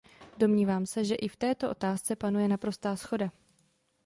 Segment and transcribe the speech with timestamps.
[0.37, 3.31] Domnívám se, že i v této otázce panuje naprostá shoda.